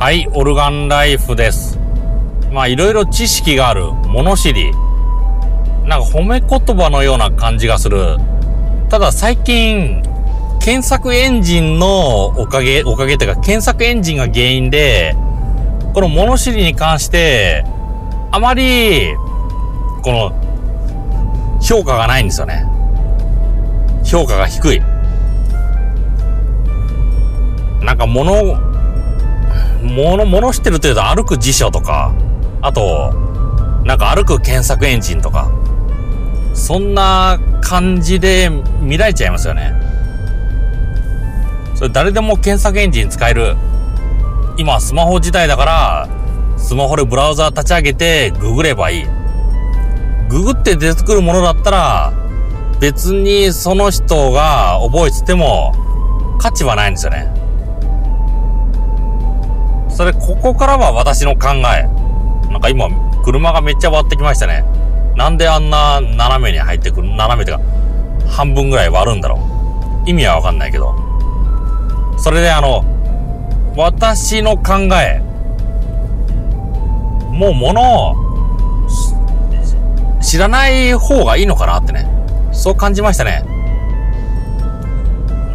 [0.00, 1.76] はい、オルガンライフです。
[2.52, 4.70] まあ、いろいろ知識がある、物知り。
[5.86, 8.16] なんか褒め言葉のような感じがする。
[8.90, 10.04] ただ最近、
[10.60, 15.16] 検索エンジンのおかげ、おかげっていうか、検索エンジンが原因で、
[15.94, 17.64] この物知りに関して、
[18.30, 19.16] あまり、
[20.04, 22.64] この、評価がないんですよね。
[24.04, 24.80] 評価が低い。
[27.84, 28.67] なんか物、
[29.82, 32.12] 物、物知ってるというと歩く辞書とか、
[32.62, 33.12] あと、
[33.84, 35.50] なんか歩く検索エンジンとか、
[36.54, 39.72] そんな感じで見られちゃいますよね。
[41.74, 43.56] それ誰でも検索エンジン使える。
[44.56, 46.08] 今スマホ時代だから、
[46.56, 49.06] スマホでブラウザ立ち上げてググればいい。
[50.28, 52.12] ググって出てくるものだったら、
[52.80, 55.72] 別にその人が覚えてても
[56.40, 57.37] 価値はないんですよね。
[59.98, 61.82] それ、ここからは私の考え。
[62.52, 62.88] なんか今、
[63.24, 64.62] 車がめっちゃ割ってきましたね。
[65.16, 67.60] なんであんな斜めに入ってくる、斜めってか、
[68.30, 69.40] 半分ぐらい割るんだろ
[70.06, 70.08] う。
[70.08, 70.94] 意味はわかんないけど。
[72.16, 72.84] それであの、
[73.76, 75.20] 私の考え。
[77.32, 78.14] もう物を、
[80.22, 82.08] 知らない方がいいのかなってね。
[82.52, 83.42] そう感じましたね。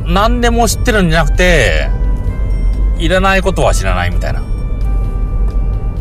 [0.05, 2.02] 何でも知ってるんじゃなくて、
[3.03, 4.41] いらないことは知らないみたいな。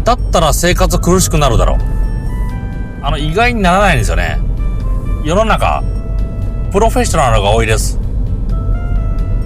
[0.04, 1.78] だったら生活苦しくなるだろう。
[3.02, 4.38] あの、意外にならないんですよね。
[5.24, 5.82] 世の中、
[6.70, 7.98] プロフェッショナルが多いです。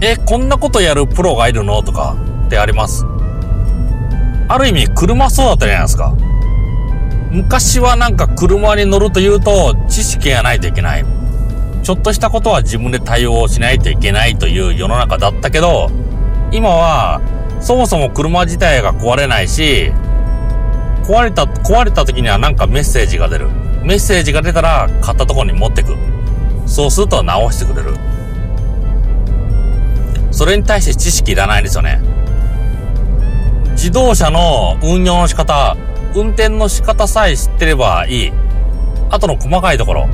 [0.03, 1.83] え、こんなことやるプロがいるの？
[1.83, 2.15] とか
[2.47, 3.07] ってあります。
[4.49, 6.15] ある意味、車そうだったじゃないですか。
[7.31, 11.05] 昔はなんか車に乗るというと知識がないといけない。
[11.83, 15.91] ちょっとしたことは自分で対応しないといけないという世の中だったけど、
[16.53, 17.21] 今は
[17.61, 19.93] そもそも車自体が壊れないし、
[21.05, 23.49] 壊れた、壊れた時にはなんかメッセージが出る。
[23.83, 25.97] メッセージが出たら買ったところに持ってく。
[26.67, 27.95] そうすると直してくれる。
[30.33, 32.01] それに対して知識いらないですよね。
[33.73, 35.77] 自動車の運用の仕方、
[36.15, 38.33] 運転の仕方さえ知ってればいい。
[39.11, 40.09] あとの細かいところ。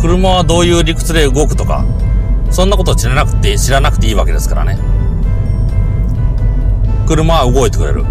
[0.00, 1.84] 車はどういう理屈で動くとか。
[2.50, 4.78] そんなこと知らなくて、知らなくていいわけですからね。
[7.10, 8.04] 車は動いてくれる。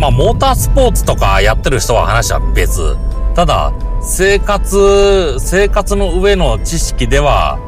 [0.00, 2.96] まあ、モータースポーツとかやってる人は話は別。
[3.36, 7.60] ただ、生活、生活の上の知識では、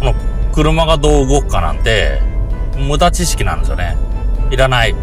[0.00, 0.14] この
[0.52, 2.20] 車がどう動くかなんて、
[2.76, 3.96] 無駄知識なんですよね。
[4.50, 4.94] いらない。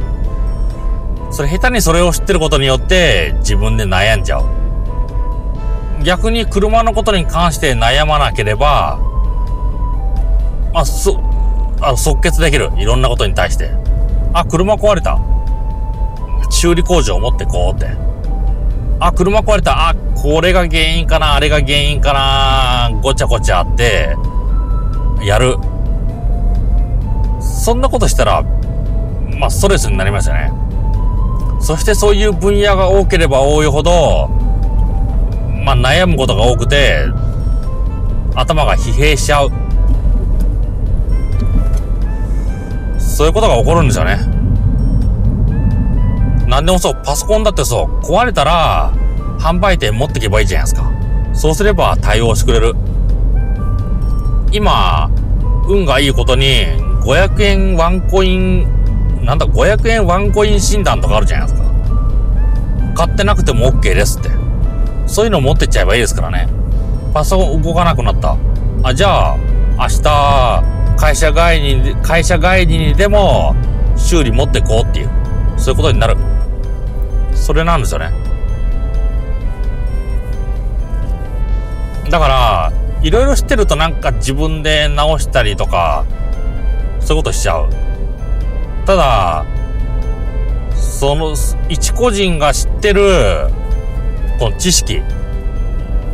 [1.32, 4.46] それ下手にそれを知ってることによって自分で悩んじゃう。
[6.04, 9.00] 逆に車のことに関して悩まなければ、
[10.72, 11.20] まあ、そ、
[11.82, 12.72] あの即決できる。
[12.78, 13.72] いろんなことに対して。
[14.34, 15.20] あ、車壊れた。
[16.50, 17.88] 修理工場を持ってこうって。
[19.00, 19.90] あ、車壊れた。
[19.90, 24.16] あ、これが原因かな、あれが原因かな、ごちゃごちゃあって、
[25.22, 25.58] やる。
[27.40, 28.44] そんなことしたら、
[29.38, 30.52] まあ、ストレスになりますよね。
[31.60, 34.28] そしてそういう分野が多ければ多いほど、
[35.64, 37.06] まあ、悩むことが多くて、
[38.36, 39.65] 頭が疲弊しちゃう。
[43.16, 44.18] そういうことが起こるんですよね？
[46.48, 48.92] なんでもそう、パソコンだってそう、壊れたら、
[49.40, 50.92] 販売店持ってけばいいじゃないですか。
[51.34, 52.76] そうすれば対応してくれる。
[54.52, 55.10] 今、
[55.66, 56.66] 運がいいことに、
[57.06, 61.70] 500円ワンコイン、なんだ、500円ワンコイン診断とかあるじゃないですか。
[62.96, 64.30] 買ってなくても OK ですって。
[65.08, 66.50] そういうの持ってっちゃえばいいですからね。
[67.14, 68.36] パソコン動かなくなった。
[68.84, 69.38] あ、じゃあ、
[69.78, 73.56] 明日、会社帰りに、会社帰りにでも、
[73.96, 75.10] 修理持ってこうっていう、
[75.58, 76.18] そういうことになる。
[77.34, 78.12] それなんですよね。
[82.10, 86.06] だから、いろいろ知ってるとなんか自分で直したりとか、
[87.00, 87.70] そういうことしちゃう。
[88.86, 89.46] ただ、
[90.76, 91.36] その、
[91.70, 93.50] 一個人が知ってる、
[94.40, 95.02] この知識。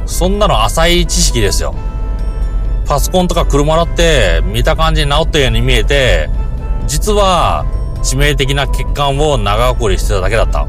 [0.05, 1.73] そんなの浅い知識ですよ。
[2.91, 6.29] パソコンとか車だって見た感じに治ったように見えて、
[6.87, 7.63] 実は
[8.03, 10.67] 致命的な欠陥を長送りしてただけだった。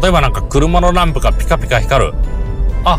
[0.00, 2.14] 例えばなんか車のランプがピカピカ光る。
[2.84, 2.98] あ、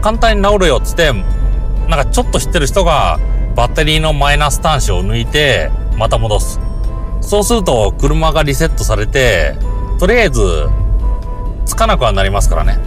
[0.00, 3.18] 簡単に治るよっつって、なんかちょっと知ってる人が
[3.56, 6.60] バッテリーのマイナス端子を抜いて、また戻す。
[7.20, 9.56] そうすると車がリセットされて、
[9.98, 10.68] とりあえず、
[11.66, 12.78] つかなくはなりますからね。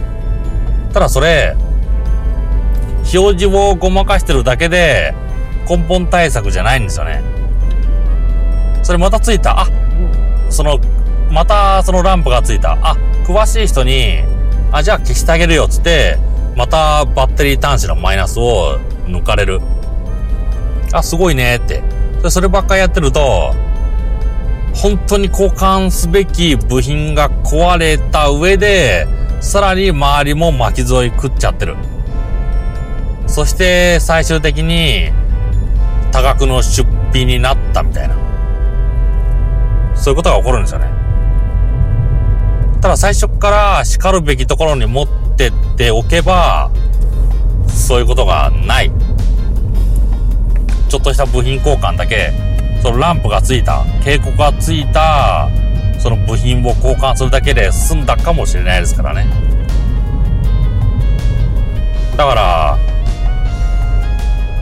[0.94, 1.54] ただそれ、
[3.12, 5.14] 表示をごまかしてるだけで
[5.68, 7.22] 根本対策じゃないんですよね。
[8.82, 9.62] それまたついた。
[9.62, 9.68] あ、
[10.48, 10.78] その、
[11.30, 12.78] またそのランプがついた。
[12.80, 14.20] あ、詳しい人に、
[14.70, 16.18] あ、じゃあ消してあげるよっ、つって、
[16.56, 19.60] またバッテリー端子のマイナスを抜かれる。
[20.92, 21.82] あ、すごいねって。
[22.30, 23.54] そればっかりやってると、
[24.74, 29.08] 本当に交換すべき部品が壊れた上で、
[29.40, 31.76] さらに周りも巻き添い食っちゃってる。
[33.36, 35.10] そして最終的に
[36.10, 38.16] 多額の出費になったみたいな。
[39.94, 40.90] そういうことが起こるんですよね。
[42.80, 45.06] ただ最初から叱るべきところに持っ
[45.36, 46.70] てっておけば、
[47.68, 48.90] そういうことがない。
[50.88, 52.32] ちょっとした部品交換だけ、
[52.80, 55.50] そのランプがついた、警告がついた、
[55.98, 59.26] その部品を交換するだけで済んだかもしれないですからね。
[62.16, 62.85] だから、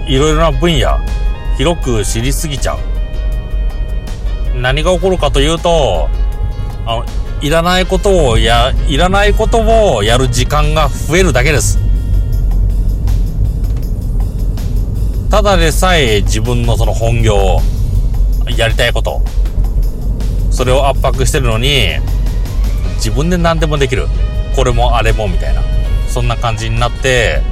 [0.06, 0.99] いろいろな分野、
[1.56, 2.79] 広く知りすぎちゃう。
[4.61, 6.09] 何が起こるかというと、
[6.87, 7.05] あの、
[7.41, 11.79] いらないことをや、いらないことをやる時間が増えるだけです。
[15.31, 17.61] ただでさえ自分のその本業、
[18.56, 19.23] やりたいこと、
[20.51, 21.99] それを圧迫してるのに、
[22.97, 24.06] 自分で何でもできる。
[24.55, 25.62] これもあれもみたいな。
[26.09, 27.43] そんな感じになって、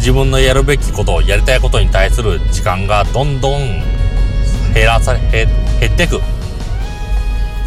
[0.00, 3.82] 自分のやるべきこと、やりたいことに対する時間がどんどん
[4.72, 5.48] 減らされ、減
[5.78, 6.20] 減っていく。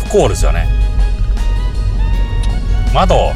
[0.05, 0.67] 不幸ですよね。
[2.95, 3.33] あ、と、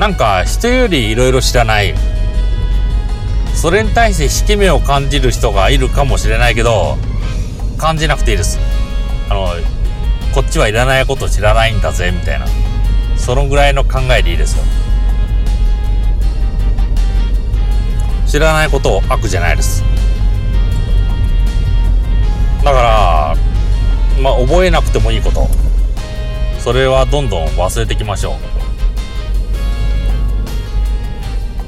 [0.00, 1.94] なんか人より色々知らない。
[3.54, 6.98] それに対して引き目を感じる人がいるかもしれないけど、
[7.78, 8.58] 感じなくていいです。
[9.28, 9.50] あの、
[10.34, 12.46] こっちはいらないこと知らないんだぜ、みたいな。
[13.16, 14.64] そのぐらいの考えでいいですよ。
[18.32, 19.84] 知らないことを悪じゃないです。
[22.64, 23.36] だから
[24.22, 25.46] まあ覚えなくてもいいこと。
[26.58, 28.38] それはどんどん忘れていきましょ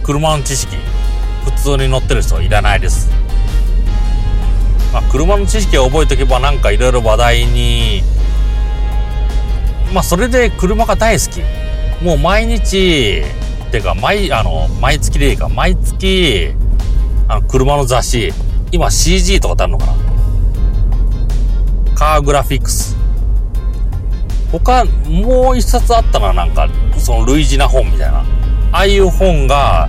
[0.00, 0.05] う。
[0.05, 0.78] 車の知識。
[1.44, 3.11] 普通に乗ってる人いらないです。
[4.90, 8.02] まあ車の知識を覚えておけばなんかいろいろ話題に。
[9.93, 11.43] まあそれで車が大好き。
[12.02, 13.22] もう毎日
[13.75, 16.53] ていうか、毎、あの、毎月でいいか、毎月、
[17.26, 18.32] あの、車の雑誌、
[18.71, 19.94] 今 CG とかってあるのかな？
[21.97, 22.97] カーグラフィックス。
[24.53, 26.69] 他、もう一冊あったな、なんか、
[26.99, 28.19] その類似な本みたいな。
[28.71, 29.88] ああいう本が、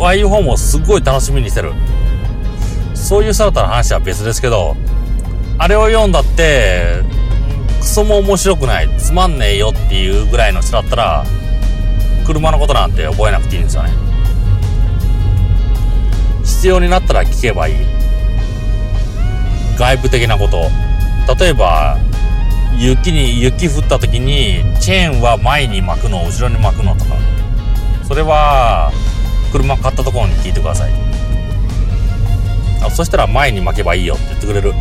[0.00, 1.72] ああいう本もすごい楽しみにしてる。
[2.94, 4.76] そういう姿の話は別ですけど、
[5.58, 7.04] あれを読んだって、
[7.78, 11.24] クソも面白くない、つまんねえよっていうぐらいの人だったら、
[12.26, 13.90] 車のことなんて覚えなくていいんですよね。
[16.42, 17.74] 必要になったら聞けばいい。
[19.78, 20.68] 外部的なこと。
[21.38, 21.98] 例えば
[22.76, 27.16] 雪に雪降った時にチェーンは前に巻くの後ろに巻くのとか。
[28.08, 28.90] それは
[29.52, 30.92] 車買ったところに聞いてください。
[32.84, 34.74] あそしたら前に巻けばいいよって言ってくれる。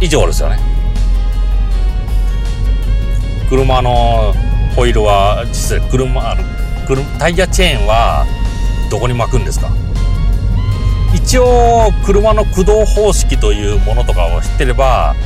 [0.00, 0.58] 以上ですよね。
[3.50, 4.34] 車の
[4.78, 6.44] ホイールは実際車あの
[6.86, 8.24] 車タイヤチェーンは
[8.92, 9.72] どこに巻くんですか？
[11.12, 15.16] 一応車の駆動方式というものとかを知ってれば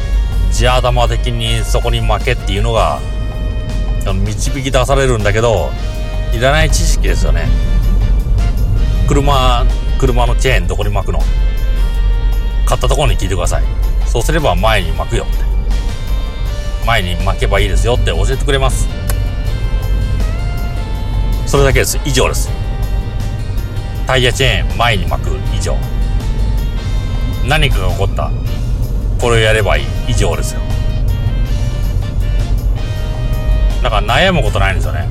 [0.53, 2.99] 地頭的にそこに負けっていうのが
[4.25, 5.69] 導き出されるんだけど
[6.33, 7.47] いらない知識ですよね。
[9.07, 9.67] 車
[10.01, 11.19] 車のチェーンどこに巻くの？
[12.65, 13.65] 買ったところに聞いてください。
[14.07, 15.45] そうすれば前に巻くよって。
[16.87, 18.89] 前に巻けばいいですよって教えてくれます。
[21.53, 22.01] それだけです。
[22.07, 22.49] 以上です。
[24.07, 25.77] タイヤチェーン前に巻く以上。
[27.47, 28.31] 何かが起こった。
[29.21, 29.85] これをやればいい。
[30.09, 30.63] 以上ですよ。
[33.83, 35.07] だから悩むことないんですよね。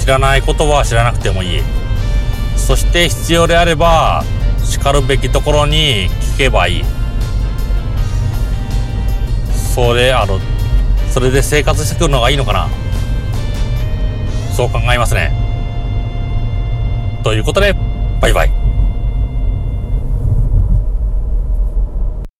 [0.00, 1.62] 知らないことは知らなくてもいい。
[2.56, 4.22] そして必要であれば
[4.62, 6.84] 叱るべきところに聞けばいい。
[9.74, 10.38] それあの
[11.10, 12.68] それで生活してくるのがいいのかな。
[14.52, 15.32] そう考えますね。
[17.22, 17.74] ということで、
[18.20, 18.61] バイバイ。